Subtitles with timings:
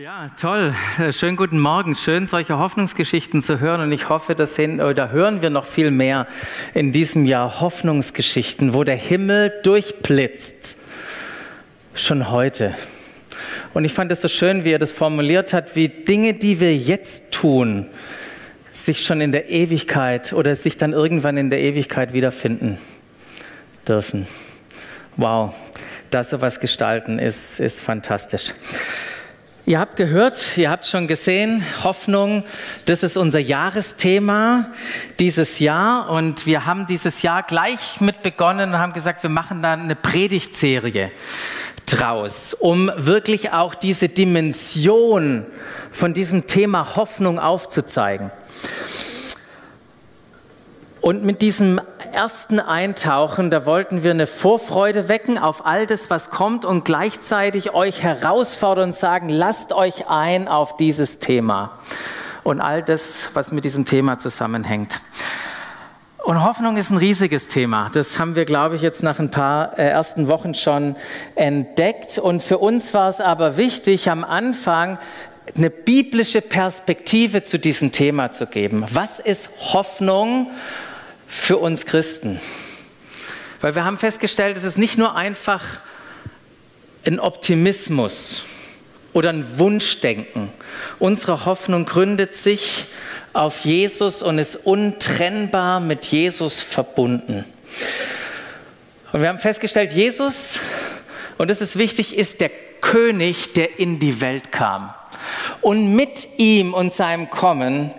[0.00, 0.74] Ja, toll.
[1.10, 1.94] Schönen guten Morgen.
[1.94, 3.82] Schön, solche Hoffnungsgeschichten zu hören.
[3.82, 6.26] Und ich hoffe, dass sehen, oder hören wir noch viel mehr
[6.72, 10.78] in diesem Jahr Hoffnungsgeschichten, wo der Himmel durchblitzt.
[11.92, 12.74] Schon heute.
[13.74, 16.74] Und ich fand es so schön, wie er das formuliert hat, wie Dinge, die wir
[16.74, 17.90] jetzt tun,
[18.72, 22.78] sich schon in der Ewigkeit oder sich dann irgendwann in der Ewigkeit wiederfinden
[23.86, 24.26] dürfen.
[25.18, 25.54] Wow,
[26.08, 28.54] da sowas gestalten ist, ist fantastisch.
[29.70, 32.42] Ihr habt gehört, ihr habt schon gesehen, Hoffnung,
[32.86, 34.72] das ist unser Jahresthema
[35.20, 39.62] dieses Jahr und wir haben dieses Jahr gleich mit begonnen und haben gesagt, wir machen
[39.62, 41.12] da eine Predigtserie
[41.86, 45.46] draus, um wirklich auch diese Dimension
[45.92, 48.32] von diesem Thema Hoffnung aufzuzeigen.
[51.00, 51.80] Und mit diesem
[52.12, 57.72] ersten Eintauchen, da wollten wir eine Vorfreude wecken auf all das, was kommt und gleichzeitig
[57.72, 61.78] euch herausfordern und sagen, lasst euch ein auf dieses Thema
[62.42, 65.00] und all das, was mit diesem Thema zusammenhängt.
[66.24, 67.90] Und Hoffnung ist ein riesiges Thema.
[67.92, 70.96] Das haben wir, glaube ich, jetzt nach ein paar äh, ersten Wochen schon
[71.34, 72.18] entdeckt.
[72.18, 74.98] Und für uns war es aber wichtig, am Anfang
[75.56, 78.84] eine biblische Perspektive zu diesem Thema zu geben.
[78.92, 80.50] Was ist Hoffnung
[81.30, 82.40] für uns Christen.
[83.60, 85.62] Weil wir haben festgestellt, es ist nicht nur einfach
[87.06, 88.42] ein Optimismus
[89.12, 90.50] oder ein Wunschdenken.
[90.98, 92.86] Unsere Hoffnung gründet sich
[93.32, 97.44] auf Jesus und ist untrennbar mit Jesus verbunden.
[99.12, 100.58] Und wir haben festgestellt, Jesus,
[101.38, 104.94] und das ist wichtig, ist der König, der in die Welt kam.
[105.60, 107.92] Und mit ihm und seinem Kommen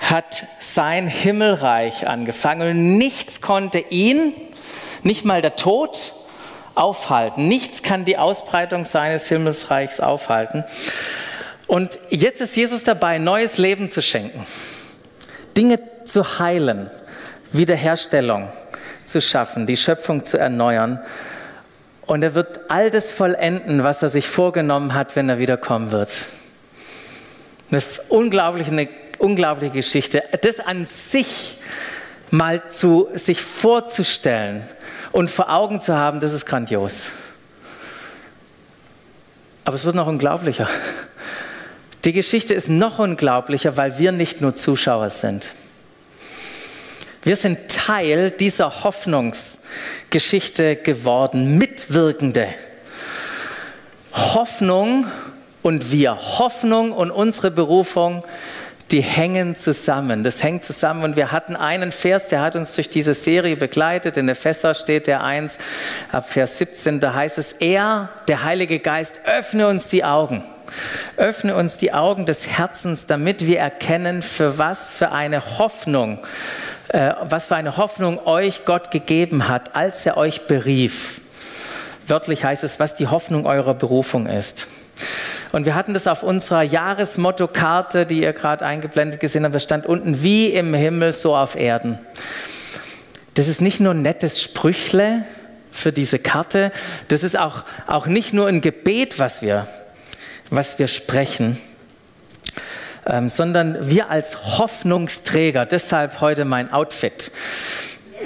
[0.00, 4.32] hat sein Himmelreich angefangen und nichts konnte ihn,
[5.02, 6.12] nicht mal der Tod,
[6.74, 7.46] aufhalten.
[7.46, 10.64] Nichts kann die Ausbreitung seines Himmelsreichs aufhalten.
[11.66, 14.46] Und jetzt ist Jesus dabei, neues Leben zu schenken,
[15.56, 16.90] Dinge zu heilen,
[17.52, 18.48] Wiederherstellung
[19.04, 21.00] zu schaffen, die Schöpfung zu erneuern.
[22.06, 26.10] Und er wird all das vollenden, was er sich vorgenommen hat, wenn er wiederkommen wird.
[27.70, 28.88] Eine unglaubliche, eine
[29.20, 30.24] unglaubliche Geschichte.
[30.42, 31.56] Das an sich
[32.30, 34.62] mal zu sich vorzustellen
[35.12, 37.08] und vor Augen zu haben, das ist grandios.
[39.64, 40.68] Aber es wird noch unglaublicher.
[42.04, 45.48] Die Geschichte ist noch unglaublicher, weil wir nicht nur Zuschauer sind.
[47.22, 52.48] Wir sind Teil dieser Hoffnungsgeschichte geworden, Mitwirkende.
[54.14, 55.06] Hoffnung
[55.62, 58.24] und wir, Hoffnung und unsere Berufung
[58.92, 60.24] die hängen zusammen.
[60.24, 61.04] Das hängt zusammen.
[61.04, 64.16] Und wir hatten einen Vers, der hat uns durch diese Serie begleitet.
[64.16, 65.58] In Epheser steht der 1
[66.10, 67.00] ab Vers 17.
[67.00, 70.42] Da heißt es, er, der Heilige Geist, öffne uns die Augen.
[71.16, 76.18] Öffne uns die Augen des Herzens, damit wir erkennen, für was für eine Hoffnung,
[76.88, 81.20] äh, was für eine Hoffnung euch Gott gegeben hat, als er euch berief.
[82.06, 84.66] Wörtlich heißt es, was die Hoffnung eurer Berufung ist.
[85.52, 89.54] Und wir hatten das auf unserer Jahresmotto-Karte, die ihr gerade eingeblendet gesehen habt.
[89.54, 91.98] Da stand unten, wie im Himmel, so auf Erden.
[93.34, 95.24] Das ist nicht nur ein nettes Sprüchle
[95.72, 96.72] für diese Karte,
[97.08, 99.66] das ist auch, auch nicht nur ein Gebet, was wir,
[100.50, 101.58] was wir sprechen,
[103.06, 107.30] ähm, sondern wir als Hoffnungsträger, deshalb heute mein Outfit,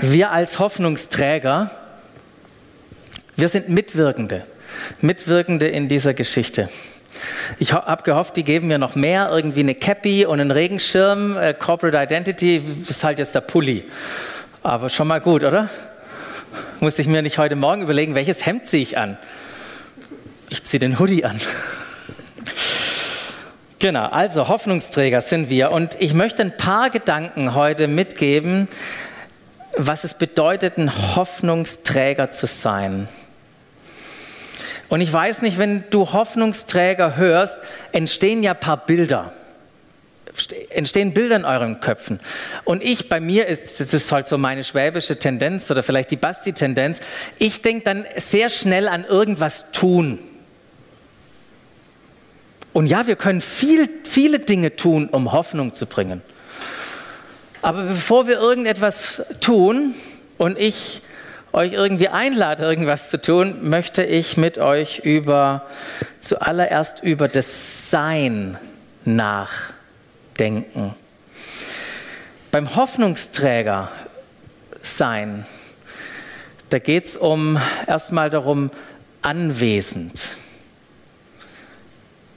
[0.01, 1.71] wir als Hoffnungsträger,
[3.37, 4.47] wir sind Mitwirkende,
[5.01, 6.69] Mitwirkende in dieser Geschichte.
[7.59, 11.37] Ich habe gehofft, die geben mir noch mehr, irgendwie eine Cappy und einen Regenschirm.
[11.37, 13.85] Äh, Corporate Identity ist halt jetzt der Pulli.
[14.63, 15.69] Aber schon mal gut, oder?
[16.81, 19.19] Muss ich mir nicht heute Morgen überlegen, welches Hemd ziehe ich an?
[20.49, 21.41] Ich ziehe den Hoodie an.
[23.79, 25.71] genau, also Hoffnungsträger sind wir.
[25.71, 28.69] Und ich möchte ein paar Gedanken heute mitgeben,
[29.77, 33.09] was es bedeutet, ein Hoffnungsträger zu sein.
[34.89, 37.59] Und ich weiß nicht, wenn du Hoffnungsträger hörst,
[37.93, 39.33] entstehen ja ein paar Bilder.
[40.71, 42.19] Entstehen Bilder in euren Köpfen.
[42.65, 46.17] Und ich, bei mir ist, das ist halt so meine schwäbische Tendenz oder vielleicht die
[46.17, 46.99] Basti-Tendenz,
[47.39, 50.19] ich denke dann sehr schnell an irgendwas tun.
[52.73, 56.23] Und ja, wir können viel, viele Dinge tun, um Hoffnung zu bringen.
[57.63, 59.95] Aber bevor wir irgendetwas tun
[60.37, 61.01] und ich
[61.55, 65.67] euch irgendwie einlade, irgendwas zu tun, möchte ich mit euch über
[66.21, 68.59] zuallererst über das Sein
[69.05, 70.95] nachdenken.
[72.51, 73.89] Beim Hoffnungsträger
[74.83, 75.47] sein,
[76.71, 78.71] da geht es um erstmal darum,
[79.23, 80.37] anwesend.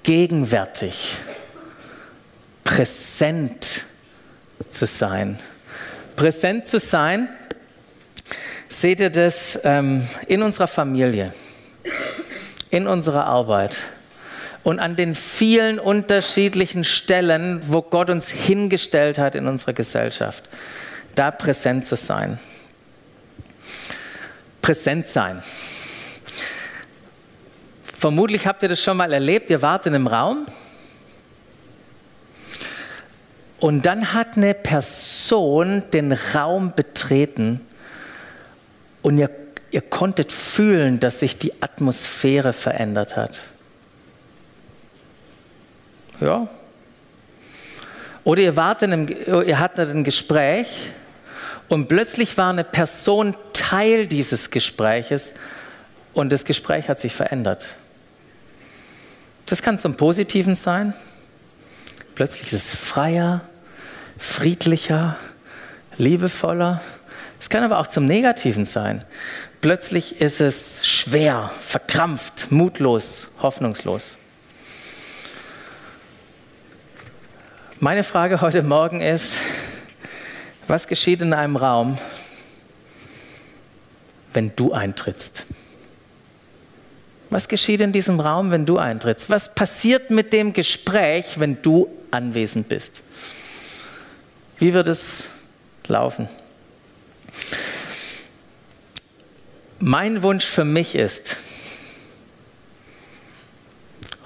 [0.04, 1.18] gegenwärtig,
[2.64, 3.84] präsent
[4.70, 5.38] zu sein.
[6.16, 7.28] Präsent zu sein,
[8.70, 11.34] seht ihr das ähm, in unserer Familie,
[12.70, 13.78] in unserer Arbeit
[14.64, 20.44] und an den vielen unterschiedlichen Stellen, wo Gott uns hingestellt hat in unserer Gesellschaft,
[21.16, 22.40] da präsent zu sein.
[24.62, 25.42] Präsent sein.
[27.98, 30.46] Vermutlich habt ihr das schon mal erlebt, ihr wart in einem Raum
[33.60, 37.67] und dann hat eine Person den Raum betreten
[39.08, 39.30] und ihr,
[39.72, 43.40] ihr konntet fühlen, dass sich die Atmosphäre verändert hat.
[46.20, 46.50] Ja.
[48.26, 50.92] Oder ihr, wart in einem, ihr hattet ein Gespräch
[51.70, 55.32] und plötzlich war eine Person Teil dieses Gespräches
[56.14, 57.66] und das Gespräch hat sich verändert.
[59.46, 60.94] Das kann zum Positiven sein.
[62.14, 63.40] Plötzlich ist es freier,
[64.18, 65.16] friedlicher,
[65.98, 66.82] liebevoller.
[67.40, 69.04] Es kann aber auch zum Negativen sein.
[69.62, 74.18] Plötzlich ist es schwer, verkrampft, mutlos, hoffnungslos.
[77.80, 79.38] Meine Frage heute Morgen ist,
[80.68, 81.98] was geschieht in einem Raum,
[84.34, 85.46] wenn du eintrittst?
[87.30, 89.30] Was geschieht in diesem Raum, wenn du eintrittst?
[89.30, 93.04] Was passiert mit dem Gespräch, wenn du anwesend bist?
[94.58, 95.26] Wie wird es
[95.88, 96.30] laufen?
[99.80, 101.38] Mein Wunsch für mich ist,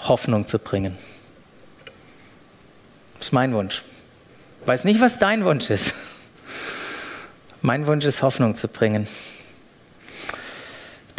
[0.07, 0.97] Hoffnung zu bringen.
[3.17, 3.83] Das ist mein Wunsch.
[4.61, 5.93] Ich weiß nicht, was dein Wunsch ist.
[7.61, 9.07] Mein Wunsch ist, Hoffnung zu bringen.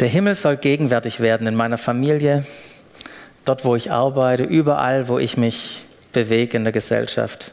[0.01, 2.45] Der Himmel soll gegenwärtig werden in meiner Familie,
[3.45, 7.51] dort, wo ich arbeite, überall, wo ich mich bewege in der Gesellschaft.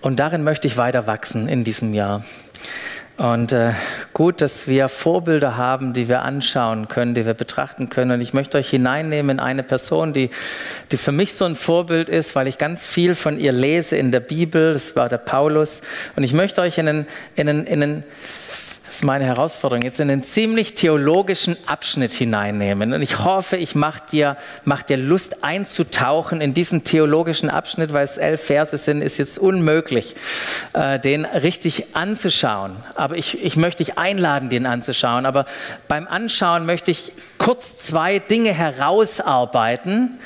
[0.00, 2.24] Und darin möchte ich weiter wachsen in diesem Jahr.
[3.18, 3.72] Und äh,
[4.14, 8.10] gut, dass wir Vorbilder haben, die wir anschauen können, die wir betrachten können.
[8.10, 10.30] Und ich möchte euch hineinnehmen in eine Person, die,
[10.90, 14.12] die für mich so ein Vorbild ist, weil ich ganz viel von ihr lese in
[14.12, 14.72] der Bibel.
[14.72, 15.82] Das war der Paulus.
[16.16, 17.06] Und ich möchte euch in einen,
[17.36, 18.04] in einen, in einen
[18.92, 22.92] das ist meine Herausforderung, jetzt in einen ziemlich theologischen Abschnitt hineinnehmen.
[22.92, 24.36] Und ich hoffe, ich mache dir,
[24.66, 29.38] mach dir Lust einzutauchen in diesen theologischen Abschnitt, weil es elf Verse sind, ist jetzt
[29.38, 30.14] unmöglich,
[30.74, 32.76] äh, den richtig anzuschauen.
[32.94, 35.24] Aber ich, ich möchte dich einladen, den anzuschauen.
[35.24, 35.46] Aber
[35.88, 40.18] beim Anschauen möchte ich kurz zwei Dinge herausarbeiten,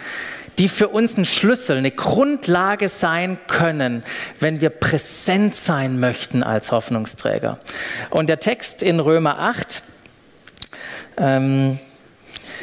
[0.58, 4.02] die für uns ein Schlüssel, eine Grundlage sein können,
[4.40, 7.58] wenn wir präsent sein möchten als Hoffnungsträger.
[8.10, 9.82] Und der Text in Römer 8,
[11.18, 11.78] ähm,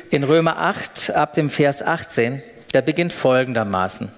[0.09, 2.41] in Römer 8 ab dem Vers 18,
[2.73, 4.11] der beginnt folgendermaßen.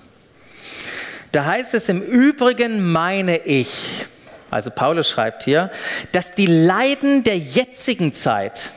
[1.32, 4.06] Da heißt es im Übrigen meine ich,
[4.52, 5.70] also Paulus schreibt hier,
[6.14, 8.70] dass die Leiden der jetzigen Zeit,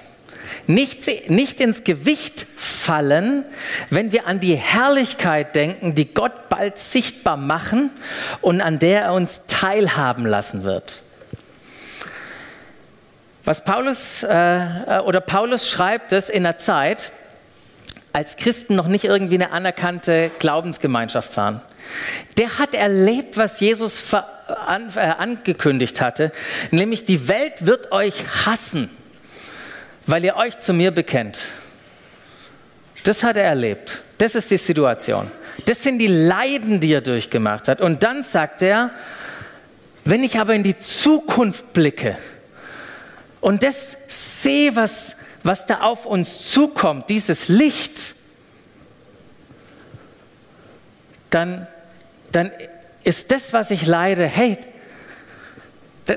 [0.67, 3.45] nicht, nicht ins Gewicht fallen,
[3.91, 7.91] wenn wir an die Herrlichkeit denken, die Gott bald sichtbar machen
[8.41, 11.03] und an der er uns teilhaben lassen wird.
[13.45, 17.13] Was Paulus äh, oder Paulus schreibt es in der Zeit,
[18.13, 21.61] als Christen noch nicht irgendwie eine anerkannte Glaubensgemeinschaft waren.
[22.37, 26.33] Der hat erlebt, was Jesus an, äh, angekündigt hatte,
[26.71, 28.91] nämlich die Welt wird euch hassen
[30.09, 31.47] weil ihr euch zu mir bekennt.
[33.05, 34.03] Das hat er erlebt.
[34.17, 35.31] Das ist die Situation.
[35.67, 37.81] Das sind die Leiden, die er durchgemacht hat.
[37.81, 38.91] Und dann sagt er,
[40.05, 42.17] wenn ich aber in die Zukunft blicke
[43.41, 48.15] und das sehe, was, was da auf uns zukommt, dieses Licht,
[51.29, 51.67] dann,
[52.33, 52.51] dann
[53.05, 54.57] ist das, was ich leide, hey,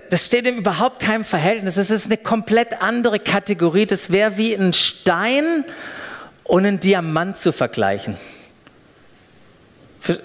[0.10, 1.76] das steht in überhaupt keinem Verhältnis.
[1.76, 3.86] Das ist eine komplett andere Kategorie.
[3.86, 5.66] Das wäre wie ein Stein
[6.44, 8.16] und ein Diamant zu vergleichen.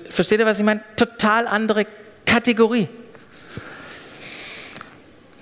[0.08, 0.82] Versteht ihr, was ich meine?
[0.94, 1.86] Total andere
[2.24, 2.88] Kategorie.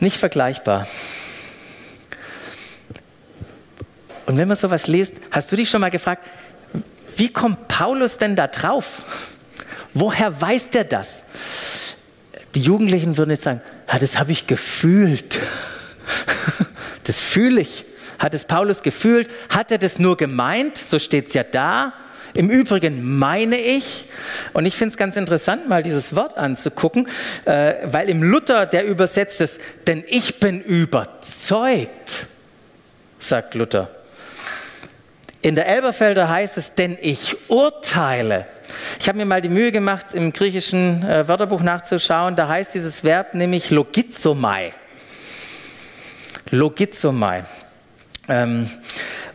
[0.01, 0.87] Nicht vergleichbar.
[4.27, 6.27] Und wenn man sowas liest, hast du dich schon mal gefragt,
[7.17, 9.03] wie kommt Paulus denn da drauf?
[9.93, 11.25] Woher weiß der das?
[12.55, 15.41] Die Jugendlichen würden jetzt sagen, ja, das habe ich gefühlt.
[17.07, 17.85] Das fühle ich.
[18.19, 19.29] Hat es Paulus gefühlt?
[19.51, 20.79] Hat er das nur gemeint?
[20.79, 21.93] So steht es ja da.
[22.33, 24.09] Im Übrigen meine ich,
[24.55, 27.07] und ich finde es ganz interessant, mal dieses Wort anzugucken,
[27.45, 32.27] äh, weil im Luther der übersetzt ist, denn ich bin überzeugt,
[33.21, 33.91] sagt Luther.
[35.45, 38.47] In der Elberfelder heißt es, denn ich urteile.
[38.99, 42.35] Ich habe mir mal die Mühe gemacht, im griechischen äh, Wörterbuch nachzuschauen.
[42.35, 44.73] Da heißt dieses Verb nämlich logizomai.
[46.49, 47.45] Logizomai.
[48.27, 48.71] Ähm,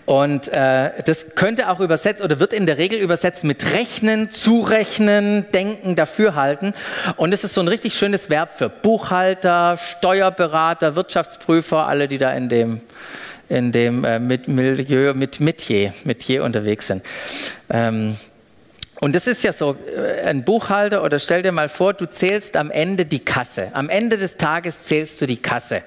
[0.07, 5.45] und äh, das könnte auch übersetzt oder wird in der Regel übersetzt mit rechnen, zurechnen,
[5.51, 6.73] denken, dafürhalten.
[7.17, 12.31] Und es ist so ein richtig schönes Verb für Buchhalter, Steuerberater, Wirtschaftsprüfer, alle, die da
[12.31, 12.81] in dem,
[13.49, 17.03] in dem äh, mit Milieu, mit Metier, Metier unterwegs sind.
[17.69, 18.15] Ähm,
[19.01, 22.55] und das ist ja so, äh, ein Buchhalter oder stell dir mal vor, du zählst
[22.55, 23.69] am Ende die Kasse.
[23.73, 25.83] Am Ende des Tages zählst du die Kasse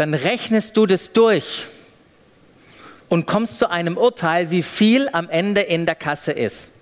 [0.00, 1.66] dann rechnest du das durch
[3.10, 6.72] und kommst zu einem Urteil, wie viel am Ende in der Kasse ist.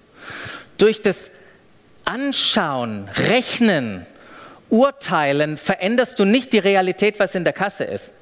[0.76, 1.32] Durch das
[2.04, 4.06] Anschauen, Rechnen,
[4.70, 8.12] Urteilen veränderst du nicht die Realität, was in der Kasse ist.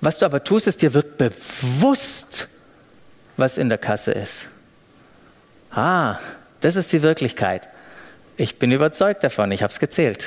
[0.00, 2.46] Was du aber tust, ist, dir wird bewusst,
[3.36, 4.46] was in der Kasse ist.
[5.70, 6.18] Ah,
[6.60, 7.68] das ist die Wirklichkeit.
[8.36, 10.24] Ich bin überzeugt davon, ich habe es gezählt.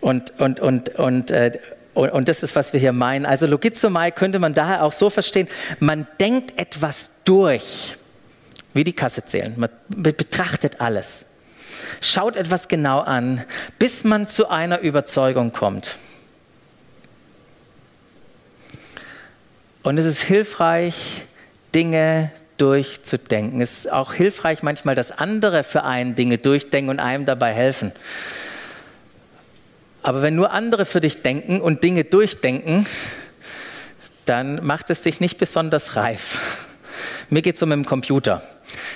[0.00, 1.52] Und, und, und, und, äh,
[1.94, 3.26] und, und, das ist, was wir hier meinen.
[3.26, 5.48] Also Logizomai könnte man daher auch so verstehen,
[5.80, 7.96] man denkt etwas durch,
[8.74, 9.54] wie die Kasse zählen.
[9.56, 11.24] Man betrachtet alles,
[12.00, 13.44] schaut etwas genau an,
[13.78, 15.96] bis man zu einer Überzeugung kommt.
[19.82, 21.26] Und es ist hilfreich,
[21.74, 23.60] Dinge durchzudenken.
[23.60, 27.92] Es ist auch hilfreich manchmal, dass andere für einen Dinge durchdenken und einem dabei helfen.
[30.02, 32.86] Aber wenn nur andere für dich denken und Dinge durchdenken,
[34.24, 36.66] dann macht es dich nicht besonders reif.
[37.28, 38.42] Mir geht es um den Computer.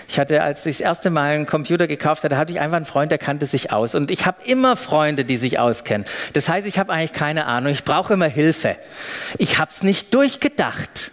[0.08, 2.87] Ich hatte, als ich das erste Mal einen Computer gekauft hatte, hatte ich einfach einen
[2.87, 3.94] Freund, der kannte sich aus.
[3.94, 6.06] Und ich habe immer Freunde, die sich auskennen.
[6.32, 7.72] Das heißt, ich habe eigentlich keine Ahnung.
[7.72, 8.76] Ich brauche immer Hilfe.
[9.38, 11.10] Ich habe es nicht durchgedacht.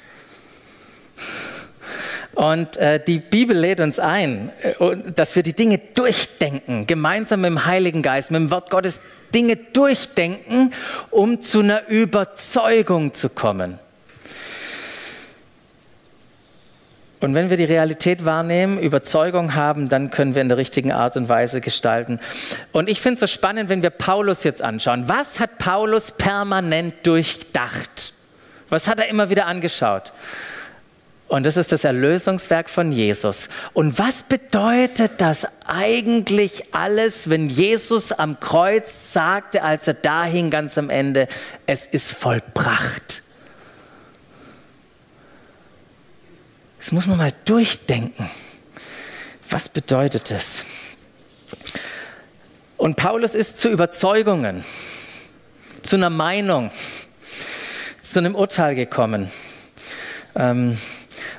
[2.36, 4.74] Und äh, die Bibel lädt uns ein, äh,
[5.16, 9.02] dass wir die Dinge durchdenken, gemeinsam mit dem Heiligen Geist, mit dem Wort Gottes
[9.34, 10.72] Dinge durchdenken,
[11.10, 13.80] um zu einer Überzeugung zu kommen.
[17.20, 21.18] Und wenn wir die Realität wahrnehmen, Überzeugung haben, dann können wir in der richtigen Art
[21.18, 22.20] und Weise gestalten.
[22.72, 25.10] Und ich finde es so spannend, wenn wir Paulus jetzt anschauen.
[25.10, 28.14] Was hat Paulus permanent durchdacht?
[28.70, 30.14] Was hat er immer wieder angeschaut?
[31.28, 33.50] Und das ist das Erlösungswerk von Jesus.
[33.74, 40.50] Und was bedeutet das eigentlich alles, wenn Jesus am Kreuz sagte, als er da hing
[40.50, 41.28] ganz am Ende,
[41.66, 43.24] es ist vollbracht?
[46.88, 48.30] Das muss man mal durchdenken.
[49.50, 50.64] Was bedeutet das?
[52.78, 54.64] Und Paulus ist zu Überzeugungen,
[55.84, 56.72] zu einer Meinung,
[58.02, 59.30] zu einem Urteil gekommen.
[60.34, 60.78] Ähm,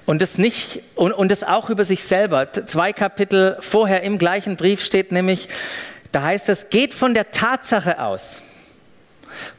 [0.05, 2.53] und es nicht und, und es auch über sich selber.
[2.67, 5.49] Zwei Kapitel vorher im gleichen Brief steht nämlich,
[6.13, 8.43] da heißt es, geht von der Tatsache aus.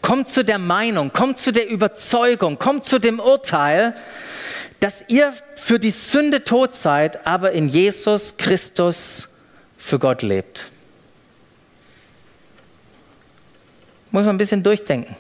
[0.04, 3.96] Kommt zu der Meinung, kommt zu der Überzeugung, kommt zu dem Urteil,
[4.80, 9.28] dass ihr für die Sünde tot seid, aber in Jesus Christus
[9.78, 10.68] für Gott lebt.
[14.12, 15.16] Muss man ein bisschen durchdenken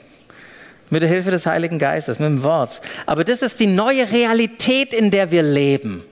[0.89, 2.82] mit der Hilfe des Heiligen Geistes, mit dem Wort.
[3.06, 6.04] Aber das ist die neue Realität, in der wir leben.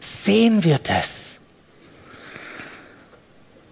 [0.00, 1.36] Sehen wir das?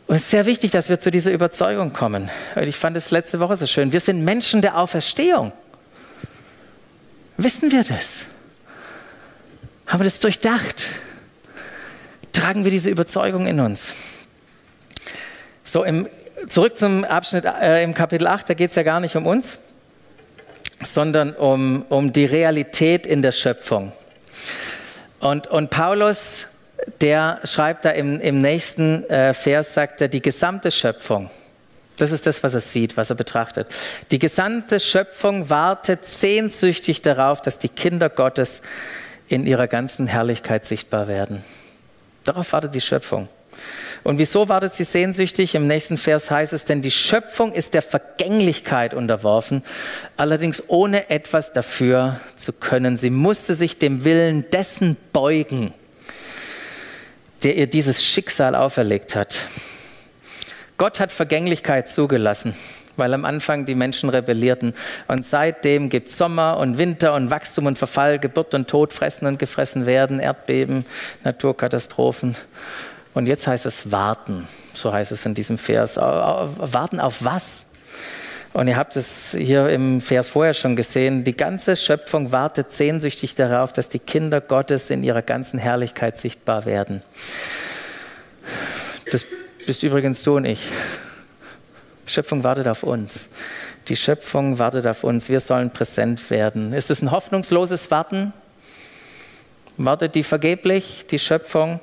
[0.07, 2.31] Und es ist sehr wichtig, dass wir zu dieser Überzeugung kommen.
[2.61, 3.91] Ich fand es letzte Woche so schön.
[3.91, 5.53] Wir sind Menschen der Auferstehung.
[7.37, 8.21] Wissen wir das?
[9.87, 10.89] Haben wir das durchdacht?
[12.33, 13.93] Tragen wir diese Überzeugung in uns?
[15.65, 16.09] So im
[16.49, 19.59] zurück zum Abschnitt äh, im Kapitel 8, da geht es ja gar nicht um uns,
[20.83, 23.93] sondern um, um die Realität in der Schöpfung.
[25.21, 26.47] Und, und Paulus,
[27.01, 31.31] der schreibt da im, im nächsten äh, Vers, sagt er, die gesamte Schöpfung,
[31.97, 33.69] das ist das, was er sieht, was er betrachtet.
[34.11, 38.63] Die gesamte Schöpfung wartet sehnsüchtig darauf, dass die Kinder Gottes
[39.29, 41.45] in ihrer ganzen Herrlichkeit sichtbar werden.
[42.25, 43.29] Darauf wartet die Schöpfung.
[44.03, 45.55] Und wieso wartet sie sehnsüchtig?
[45.55, 49.63] Im nächsten Vers heißt es, denn die Schöpfung ist der Vergänglichkeit unterworfen,
[50.17, 52.97] allerdings ohne etwas dafür zu können.
[52.97, 55.73] Sie musste sich dem Willen dessen beugen,
[57.45, 59.47] der ihr dieses Schicksal auferlegt hat.
[60.77, 62.55] Gott hat Vergänglichkeit zugelassen,
[62.97, 64.75] weil am Anfang die Menschen rebellierten.
[65.09, 69.27] Und seitdem gibt es Sommer und Winter und Wachstum und Verfall, Geburt und Tod, Fressen
[69.27, 70.85] und Gefressen werden, Erdbeben,
[71.23, 72.37] Naturkatastrophen.
[73.15, 75.97] Und jetzt heißt es warten, so heißt es in diesem Vers.
[75.97, 77.67] Warten auf was?
[78.53, 83.35] Und ihr habt es hier im Vers vorher schon gesehen, die ganze Schöpfung wartet sehnsüchtig
[83.35, 87.03] darauf, dass die Kinder Gottes in ihrer ganzen Herrlichkeit sichtbar werden.
[89.11, 89.25] Das
[89.67, 90.61] bist übrigens du und ich.
[92.07, 93.29] Schöpfung wartet auf uns.
[93.89, 95.29] Die Schöpfung wartet auf uns.
[95.29, 96.73] Wir sollen präsent werden.
[96.73, 98.33] Ist es ein hoffnungsloses Warten?
[99.77, 101.81] Wartet die vergeblich, die Schöpfung?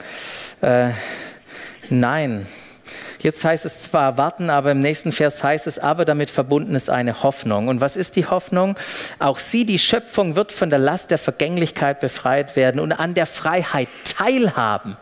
[0.61, 0.89] Äh,
[1.89, 2.47] nein.
[3.19, 6.89] Jetzt heißt es zwar warten, aber im nächsten Vers heißt es, aber damit verbunden ist
[6.89, 7.67] eine Hoffnung.
[7.67, 8.75] Und was ist die Hoffnung?
[9.19, 13.27] Auch sie, die Schöpfung, wird von der Last der Vergänglichkeit befreit werden und an der
[13.27, 14.97] Freiheit teilhaben.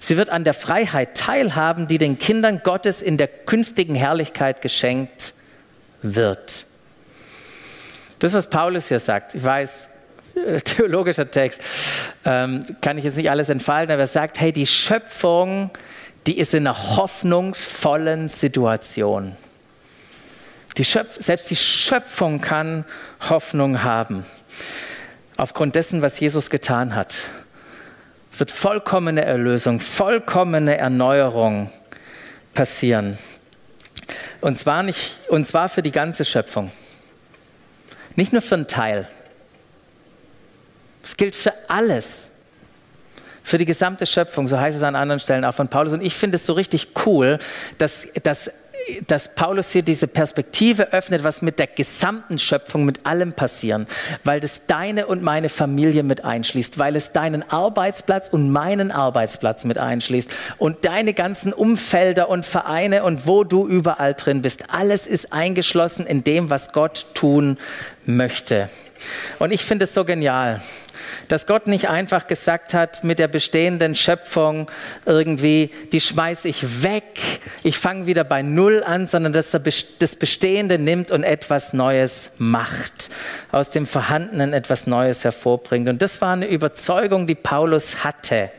[0.00, 5.34] Sie wird an der Freiheit teilhaben, die den Kindern Gottes in der künftigen Herrlichkeit geschenkt
[6.02, 6.64] wird.
[8.18, 9.88] Das, was Paulus hier sagt, ich weiß,
[10.64, 11.62] theologischer Text,
[12.24, 15.70] ähm, kann ich jetzt nicht alles entfalten, aber er sagt, hey, die Schöpfung
[16.26, 19.36] die ist in einer hoffnungsvollen Situation.
[20.76, 22.84] Die selbst die Schöpfung kann
[23.28, 24.24] Hoffnung haben.
[25.36, 27.22] Aufgrund dessen, was Jesus getan hat,
[28.40, 31.70] wird vollkommene Erlösung, vollkommene Erneuerung
[32.54, 33.18] passieren.
[34.40, 36.72] Und zwar, nicht, und zwar für die ganze Schöpfung.
[38.16, 39.08] Nicht nur für einen Teil.
[41.02, 42.30] Es gilt für alles
[43.42, 45.92] für die gesamte Schöpfung, so heißt es an anderen Stellen auch von Paulus.
[45.92, 47.38] Und ich finde es so richtig cool,
[47.78, 48.50] dass, dass,
[49.06, 53.86] dass Paulus hier diese Perspektive öffnet, was mit der gesamten Schöpfung, mit allem passieren,
[54.24, 59.64] weil das deine und meine Familie mit einschließt, weil es deinen Arbeitsplatz und meinen Arbeitsplatz
[59.64, 64.70] mit einschließt und deine ganzen Umfelder und Vereine und wo du überall drin bist.
[64.70, 67.58] Alles ist eingeschlossen in dem, was Gott tun
[68.06, 68.68] möchte.
[69.38, 70.60] Und ich finde es so genial
[71.28, 74.70] dass Gott nicht einfach gesagt hat, mit der bestehenden Schöpfung
[75.06, 77.20] irgendwie, die schmeiße ich weg,
[77.62, 82.30] ich fange wieder bei Null an, sondern dass er das Bestehende nimmt und etwas Neues
[82.38, 83.10] macht,
[83.52, 85.88] aus dem Vorhandenen etwas Neues hervorbringt.
[85.88, 88.50] Und das war eine Überzeugung, die Paulus hatte.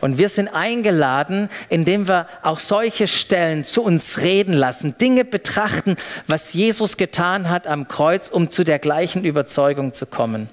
[0.00, 5.96] Und wir sind eingeladen, indem wir auch solche Stellen zu uns reden lassen, Dinge betrachten,
[6.26, 10.48] was Jesus getan hat am Kreuz, um zu der gleichen Überzeugung zu kommen.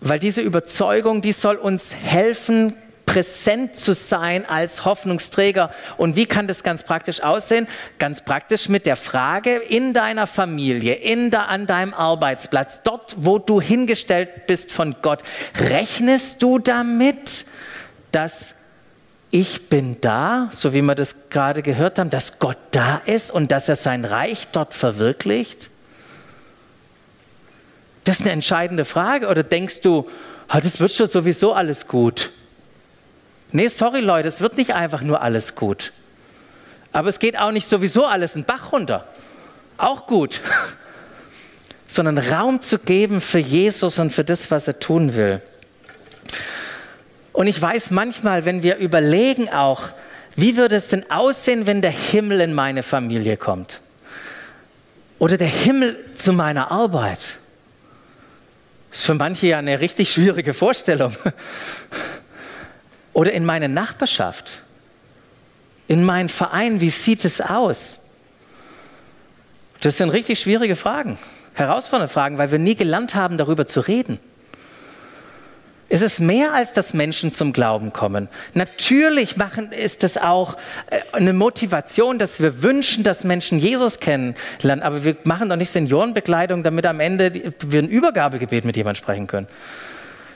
[0.00, 2.74] Weil diese Überzeugung, die soll uns helfen,
[3.08, 5.70] präsent zu sein als Hoffnungsträger.
[5.96, 7.66] Und wie kann das ganz praktisch aussehen?
[7.98, 13.38] Ganz praktisch mit der Frage in deiner Familie, in da, an deinem Arbeitsplatz, dort, wo
[13.38, 15.22] du hingestellt bist von Gott,
[15.58, 17.46] rechnest du damit,
[18.12, 18.54] dass
[19.30, 23.50] ich bin da, so wie wir das gerade gehört haben, dass Gott da ist und
[23.50, 25.70] dass er sein Reich dort verwirklicht?
[28.08, 29.28] Das ist eine entscheidende Frage.
[29.28, 30.08] Oder denkst du,
[30.48, 32.30] oh, das wird schon sowieso alles gut?
[33.52, 35.92] Nee, sorry Leute, es wird nicht einfach nur alles gut.
[36.90, 39.06] Aber es geht auch nicht sowieso alles in Bach runter.
[39.76, 40.40] Auch gut.
[41.86, 45.42] Sondern Raum zu geben für Jesus und für das, was er tun will.
[47.34, 49.90] Und ich weiß manchmal, wenn wir überlegen auch,
[50.34, 53.82] wie würde es denn aussehen, wenn der Himmel in meine Familie kommt?
[55.18, 57.36] Oder der Himmel zu meiner Arbeit?
[58.90, 61.14] Das ist für manche ja eine richtig schwierige Vorstellung.
[63.12, 64.62] Oder in meine Nachbarschaft,
[65.88, 67.98] in meinen Verein, wie sieht es aus?
[69.80, 71.18] Das sind richtig schwierige Fragen,
[71.54, 74.18] herausfordernde Fragen, weil wir nie gelernt haben, darüber zu reden.
[75.90, 78.28] Es ist mehr als dass Menschen zum Glauben kommen.
[78.52, 80.56] Natürlich machen, ist es auch
[80.90, 84.82] äh, eine Motivation, dass wir wünschen, dass Menschen Jesus kennenlernen.
[84.82, 89.26] Aber wir machen doch nicht Seniorenbekleidung, damit am Ende wir ein Übergabegebet mit jemandem sprechen
[89.26, 89.48] können.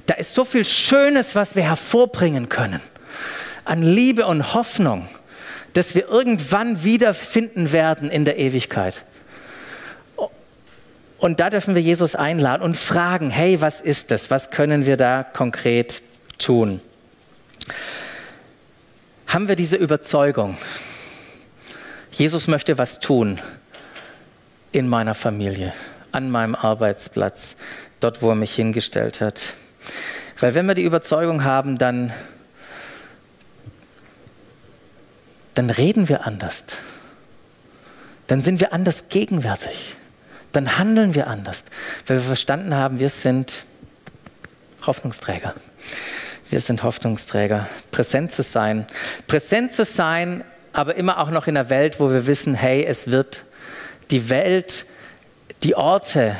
[0.07, 2.81] Da ist so viel Schönes, was wir hervorbringen können.
[3.65, 5.07] An Liebe und Hoffnung,
[5.75, 9.05] dass wir irgendwann wiederfinden werden in der Ewigkeit.
[11.23, 14.33] Und da dürfen wir Jesus einladen und fragen, hey, was ist das?
[14.33, 16.03] Was können wir da konkret
[16.37, 16.81] tun?
[19.29, 20.59] Haben wir diese Überzeugung,
[22.11, 23.39] Jesus möchte was tun
[24.73, 25.73] in meiner Familie,
[26.11, 27.55] an meinem Arbeitsplatz,
[28.01, 29.55] dort, wo er mich hingestellt hat?
[30.41, 32.13] Weil wenn wir die Überzeugung haben, dann,
[35.55, 36.65] dann reden wir anders.
[38.27, 39.95] Dann sind wir anders gegenwärtig
[40.53, 41.65] dann handeln wir anders,
[42.07, 43.65] weil wir verstanden haben, wir sind
[44.87, 45.55] Hoffnungsträger.
[46.51, 47.69] Wir sind Hoffnungsträger.
[47.91, 48.87] Präsent zu sein.
[49.27, 53.11] Präsent zu sein, aber immer auch noch in einer Welt, wo wir wissen, hey, es
[53.11, 53.45] wird
[54.11, 54.85] die Welt,
[55.63, 56.37] die Orte,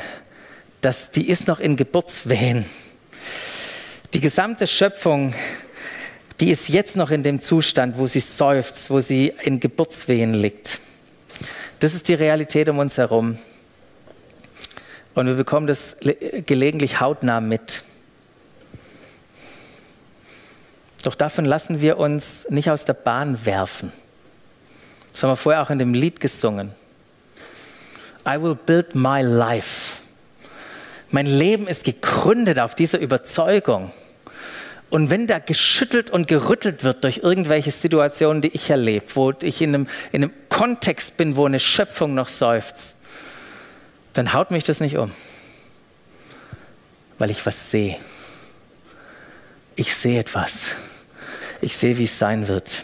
[0.81, 2.65] das, die ist noch in Geburtswehen.
[4.13, 5.33] Die gesamte Schöpfung,
[6.39, 10.79] die ist jetzt noch in dem Zustand, wo sie seufzt, wo sie in Geburtswehen liegt.
[11.79, 13.37] Das ist die Realität um uns herum.
[15.15, 15.97] Und wir bekommen das
[16.45, 17.83] gelegentlich hautnah mit.
[21.03, 23.91] Doch davon lassen wir uns nicht aus der Bahn werfen.
[25.11, 26.71] Das haben wir vorher auch in dem Lied gesungen.
[28.27, 29.97] I will build my life.
[31.11, 33.91] Mein Leben ist gegründet auf dieser Überzeugung.
[34.89, 39.61] Und wenn da geschüttelt und gerüttelt wird durch irgendwelche Situationen, die ich erlebe, wo ich
[39.61, 42.95] in einem, in einem Kontext bin, wo eine Schöpfung noch seufzt,
[44.13, 45.11] dann haut mich das nicht um,
[47.17, 47.97] weil ich was sehe.
[49.75, 50.67] Ich sehe etwas.
[51.61, 52.83] Ich sehe, wie es sein wird.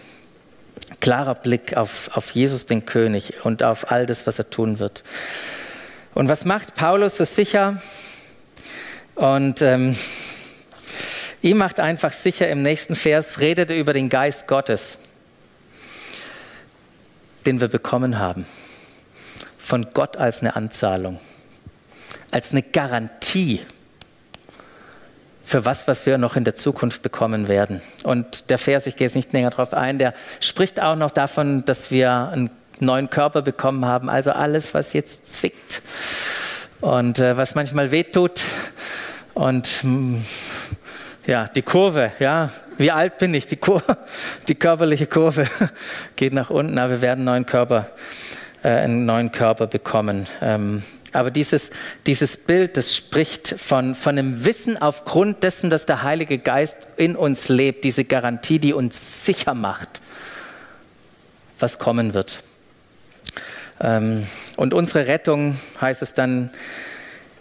[1.02, 5.04] Klarer Blick auf, auf Jesus, den König, und auf all das, was er tun wird.
[6.16, 7.82] Und was macht Paulus so sicher?
[9.16, 9.96] Und ähm,
[11.42, 14.98] ihm macht einfach sicher im nächsten Vers, redet er über den Geist Gottes,
[17.46, 18.46] den wir bekommen haben.
[19.70, 21.20] Von Gott als eine Anzahlung,
[22.32, 23.62] als eine Garantie
[25.46, 27.80] für was, was wir noch in der Zukunft bekommen werden.
[28.02, 31.66] Und der Vers, ich gehe jetzt nicht näher darauf ein, der spricht auch noch davon,
[31.66, 34.10] dass wir einen neuen Körper bekommen haben.
[34.10, 35.84] Also alles, was jetzt zwickt
[36.82, 38.46] und äh, was manchmal wehtut.
[39.36, 40.26] Und mh, mm,
[41.28, 43.46] ja, die Kurve, ja, wie alt bin ich?
[43.46, 43.84] Die, Kur
[44.48, 45.48] die körperliche Kurve
[46.16, 47.92] geht nach unten, aber wir werden einen neuen Körper,
[48.64, 50.28] äh, einen neuen Körper bekommen.
[50.42, 51.72] Ähm, aber dieses,
[52.06, 57.16] dieses Bild, das spricht von, von einem Wissen aufgrund dessen, dass der Heilige Geist in
[57.16, 60.02] uns lebt, diese Garantie, die uns sicher macht,
[61.60, 62.44] was kommen wird.
[63.82, 66.52] Ähm, und unsere Rettung, heißt es dann,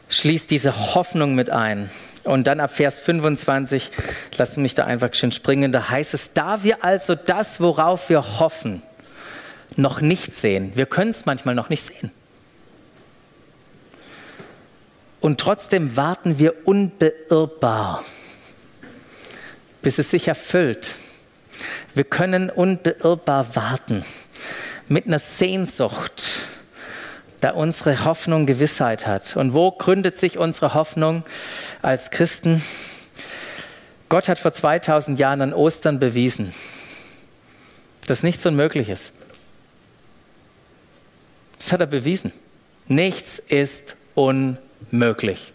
[0.08, 1.90] schließt diese Hoffnung mit ein.
[2.24, 3.90] Und dann ab Vers 25,
[4.36, 8.38] lassen mich da einfach schön springen, da heißt es, da wir also das, worauf wir
[8.38, 8.82] hoffen,
[9.76, 12.10] noch nicht sehen, wir können es manchmal noch nicht sehen
[15.20, 18.04] und trotzdem warten wir unbeirrbar,
[19.82, 20.94] bis es sich erfüllt.
[21.94, 24.04] Wir können unbeirrbar warten
[24.86, 26.40] mit einer Sehnsucht,
[27.40, 29.36] da unsere Hoffnung Gewissheit hat.
[29.36, 31.24] Und wo gründet sich unsere Hoffnung
[31.82, 32.62] als Christen?
[34.08, 36.54] Gott hat vor 2000 Jahren an Ostern bewiesen,
[38.06, 39.12] dass nichts unmöglich ist.
[41.58, 42.32] Das hat er bewiesen.
[42.86, 45.52] Nichts ist unmöglich möglich.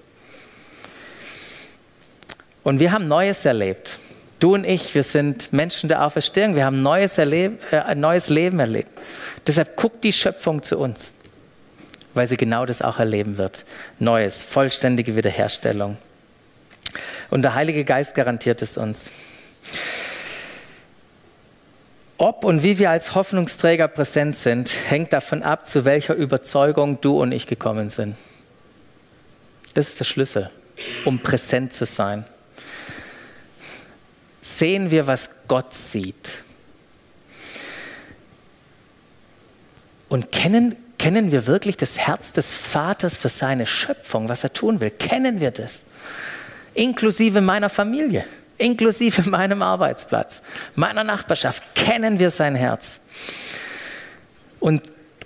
[2.64, 4.00] Und wir haben Neues erlebt.
[4.40, 6.56] Du und ich, wir sind Menschen der Auferstehung.
[6.56, 8.90] Wir haben neues äh, ein neues Leben erlebt.
[9.48, 11.12] Deshalb guckt die Schöpfung zu uns,
[12.14, 13.66] weil sie genau das auch erleben wird.
[14.00, 15.98] Neues, vollständige Wiederherstellung.
[17.30, 19.10] Und der Heilige Geist garantiert es uns.
[22.18, 27.22] Ob und wie wir als Hoffnungsträger präsent sind, hängt davon ab, zu welcher Überzeugung du
[27.22, 28.16] und ich gekommen sind.
[29.74, 30.50] Das ist der Schlüssel,
[31.06, 32.26] um präsent zu sein.
[34.42, 36.38] Sehen wir, was Gott sieht.
[40.10, 44.80] Und kennen, kennen wir wirklich das Herz des Vaters für seine Schöpfung, was er tun
[44.80, 44.92] will?
[44.92, 45.82] Kennen wir das?
[46.76, 48.26] Inklusive meiner Familie,
[48.58, 50.42] inklusive meinem Arbeitsplatz,
[50.76, 53.00] meiner Nachbarschaft, kennen wir sein Herz.
[54.60, 54.84] Und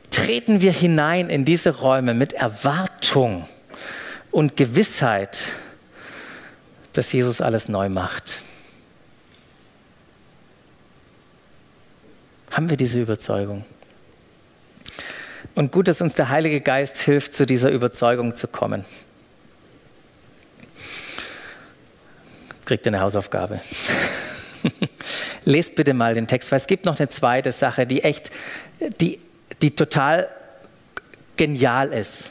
[0.10, 3.48] treten wir hinein in diese Räume mit Erwartung
[4.32, 5.44] und Gewissheit,
[6.94, 8.40] dass Jesus alles neu macht.
[12.52, 13.66] Haben wir diese Überzeugung?
[15.54, 18.86] Und gut, dass uns der Heilige Geist hilft, zu dieser Überzeugung zu kommen.
[22.67, 23.62] Kriegt ihr eine Hausaufgabe.
[25.45, 28.30] Lest bitte mal den Text, weil es gibt noch eine zweite Sache, die echt,
[29.01, 29.19] die,
[29.62, 30.27] die total
[31.38, 32.30] genial ist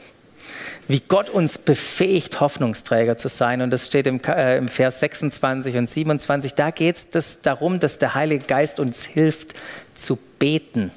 [0.89, 3.61] wie Gott uns befähigt, Hoffnungsträger zu sein.
[3.61, 6.55] Und das steht im, äh, im Vers 26 und 27.
[6.55, 9.55] Da geht es darum, dass der Heilige Geist uns hilft
[9.95, 10.91] zu beten.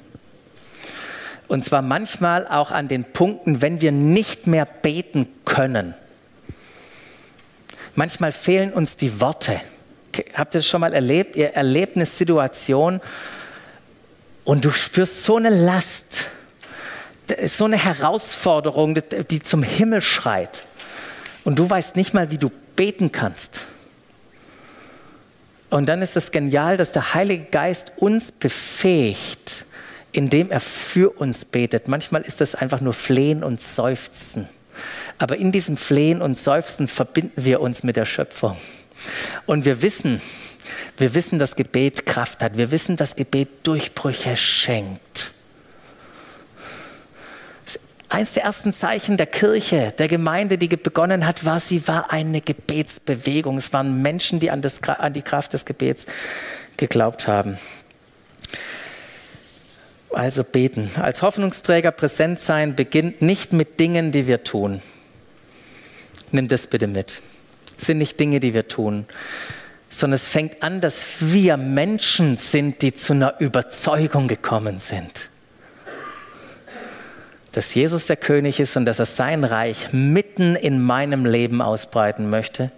[1.48, 5.94] Und zwar manchmal auch an den Punkten, wenn wir nicht mehr beten können.
[7.94, 9.60] Manchmal fehlen uns die Worte.
[10.34, 11.36] Habt ihr das schon mal erlebt?
[11.36, 13.00] Ihr erlebt eine Situation
[14.44, 16.24] und du spürst so eine Last
[17.46, 18.98] so eine Herausforderung,
[19.30, 20.64] die zum Himmel schreit.
[21.44, 23.66] Und du weißt nicht mal, wie du beten kannst.
[25.70, 29.64] Und dann ist es genial, dass der Heilige Geist uns befähigt,
[30.12, 31.86] indem er für uns betet.
[31.86, 34.48] Manchmal ist das einfach nur Flehen und Seufzen.
[35.18, 38.56] Aber in diesem Flehen und Seufzen verbinden wir uns mit der Schöpfung.
[39.46, 40.20] Und wir wissen,
[40.96, 42.56] wir wissen, dass Gebet Kraft hat.
[42.56, 45.32] Wir wissen, dass Gebet Durchbrüche schenkt.
[48.08, 52.40] Eins der ersten Zeichen der Kirche, der Gemeinde, die begonnen hat, war, sie war eine
[52.40, 53.56] Gebetsbewegung.
[53.56, 56.06] Es waren Menschen, die an, das, an die Kraft des Gebets
[56.76, 57.56] geglaubt haben.
[60.12, 60.90] Also beten.
[60.96, 64.82] Als Hoffnungsträger präsent sein beginnt nicht mit Dingen, die wir tun.
[66.32, 67.20] Nimm das bitte mit.
[67.78, 69.06] Es sind nicht Dinge, die wir tun,
[69.88, 75.30] sondern es fängt an, dass wir Menschen sind, die zu einer Überzeugung gekommen sind.
[77.52, 82.30] Dass Jesus der König ist und dass er sein Reich mitten in meinem Leben ausbreiten
[82.30, 82.70] möchte.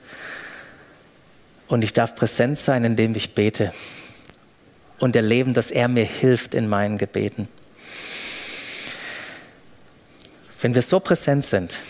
[1.69, 3.73] Und ich darf präsent sein, indem ich bete
[5.03, 7.49] und erleben, dass er mir hilft in meinen Gebeten.
[10.61, 11.81] Wenn wir so präsent sind,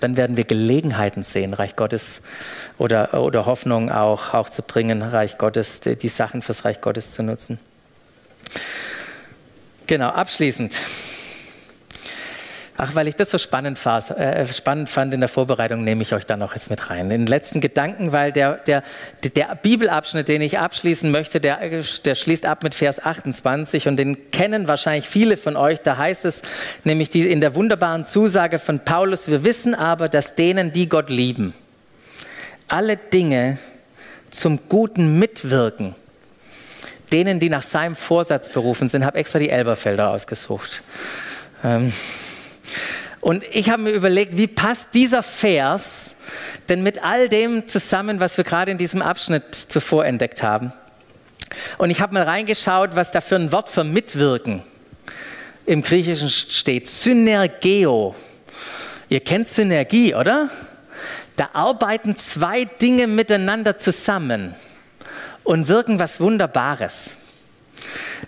[0.00, 2.20] dann werden wir Gelegenheiten sehen, Reich Gottes
[2.76, 7.14] oder, oder Hoffnung auch, auch zu bringen, Reich Gottes, die, die Sachen fürs Reich Gottes
[7.14, 7.58] zu nutzen.
[9.86, 10.78] Genau, abschließend
[12.80, 16.14] Ach, weil ich das so spannend, war, äh, spannend, fand in der Vorbereitung, nehme ich
[16.14, 17.06] euch da noch jetzt mit rein.
[17.06, 18.84] In den letzten Gedanken, weil der, der,
[19.34, 24.30] der Bibelabschnitt, den ich abschließen möchte, der, der schließt ab mit Vers 28 und den
[24.30, 25.80] kennen wahrscheinlich viele von euch.
[25.80, 26.40] Da heißt es
[26.84, 31.10] nämlich die, in der wunderbaren Zusage von Paulus, wir wissen aber, dass denen, die Gott
[31.10, 31.54] lieben,
[32.68, 33.58] alle Dinge
[34.30, 35.96] zum Guten mitwirken.
[37.10, 40.82] Denen, die nach seinem Vorsatz berufen sind, habe extra die Elberfelder ausgesucht.
[41.64, 41.92] Ähm,
[43.20, 46.14] und ich habe mir überlegt, wie passt dieser Vers
[46.68, 50.72] denn mit all dem zusammen, was wir gerade in diesem Abschnitt zuvor entdeckt haben?
[51.78, 54.62] Und ich habe mal reingeschaut, was da für ein Wort für Mitwirken
[55.66, 56.88] im Griechischen steht.
[56.88, 58.14] Synergeo.
[59.08, 60.50] Ihr kennt Synergie, oder?
[61.36, 64.54] Da arbeiten zwei Dinge miteinander zusammen
[65.44, 67.16] und wirken was Wunderbares.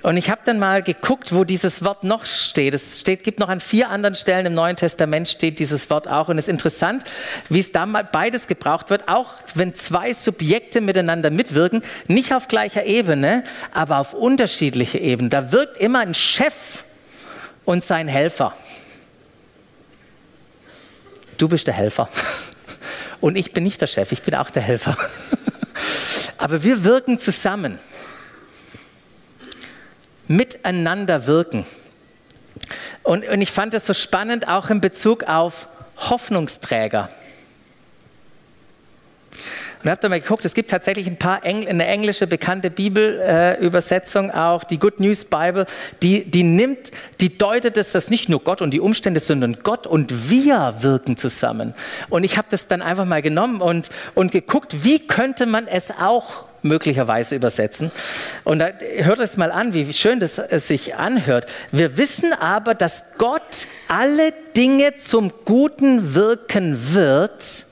[0.03, 2.75] Und ich habe dann mal geguckt, wo dieses Wort noch steht.
[2.75, 6.29] Es steht, gibt noch an vier anderen Stellen im Neuen Testament steht dieses Wort auch.
[6.29, 7.05] Und es ist interessant,
[7.49, 12.49] wie es da mal beides gebraucht wird, auch wenn zwei Subjekte miteinander mitwirken, nicht auf
[12.49, 15.31] gleicher Ebene, aber auf unterschiedliche Ebenen.
[15.31, 16.85] Da wirkt immer ein Chef
[17.65, 18.55] und sein Helfer.
[21.37, 22.09] Du bist der Helfer.
[23.21, 24.97] Und ich bin nicht der Chef, ich bin auch der Helfer.
[26.39, 27.79] Aber wir wirken zusammen
[30.31, 31.67] miteinander wirken.
[33.03, 35.67] Und, und ich fand das so spannend, auch in Bezug auf
[35.97, 37.11] Hoffnungsträger.
[39.83, 42.71] Und ich habe da mal geguckt, es gibt tatsächlich ein paar Engl eine englische bekannte
[42.71, 45.67] Bibelübersetzung äh, auch, die Good News Bible,
[46.03, 49.87] die, die nimmt, die deutet es, dass nicht nur Gott und die Umstände, sondern Gott
[49.87, 51.75] und wir wirken zusammen.
[52.09, 55.91] Und ich habe das dann einfach mal genommen und, und geguckt, wie könnte man es
[55.91, 57.91] auch möglicherweise übersetzen.
[58.45, 61.47] Und da, hört es mal an, wie schön das sich anhört.
[61.73, 67.67] Wir wissen aber, dass Gott alle Dinge zum Guten wirken wird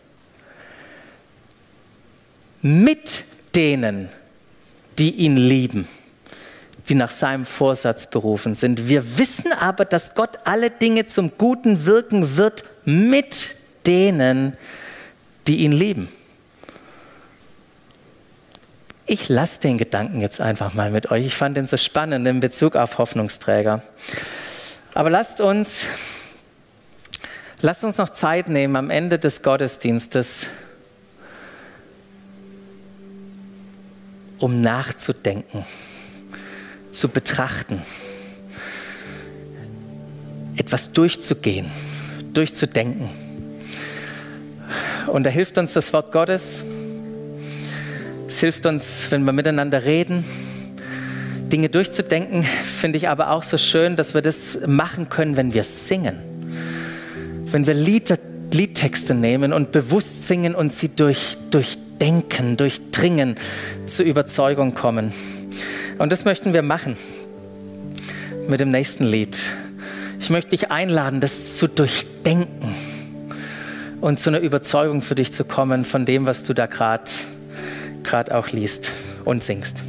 [2.63, 3.25] mit
[3.55, 4.09] denen,
[4.99, 5.89] die ihn lieben,
[6.89, 8.89] die nach seinem Vorsatz berufen sind.
[8.89, 14.57] Wir wissen aber, dass Gott alle Dinge zum Guten wirken wird mit denen,
[15.47, 16.09] die ihn lieben.
[19.11, 21.25] Ich lasse den Gedanken jetzt einfach mal mit euch.
[21.25, 23.81] Ich fand den so spannend in Bezug auf Hoffnungsträger.
[24.93, 25.87] Aber lasst uns,
[27.63, 30.47] lasst uns noch Zeit nehmen am Ende des Gottesdienstes,
[34.39, 35.65] um nachzudenken,
[36.93, 37.81] zu betrachten,
[40.59, 41.71] etwas durchzugehen,
[42.35, 43.09] durchzudenken.
[45.07, 46.61] Und da hilft uns das Wort Gottes.
[48.39, 50.25] Es hilft uns, wenn wir miteinander reden,
[51.51, 55.65] Dinge durchzudenken, finde ich aber auch so schön, dass wir das machen können, wenn wir
[55.65, 56.15] singen.
[57.51, 58.17] Wenn wir Lieder,
[58.53, 63.35] Liedtexte nehmen und bewusst singen und sie durch, durchdenken, durchdringen,
[63.87, 65.13] zur Überzeugung kommen.
[65.99, 66.97] Und das möchten wir machen
[68.47, 69.37] mit dem nächsten Lied.
[70.21, 72.73] Ich möchte dich einladen, das zu durchdenken
[74.01, 77.11] und zu einer Überzeugung für dich zu kommen von dem, was du da gerade
[78.09, 78.93] gerade auch liest
[79.25, 79.85] und singst.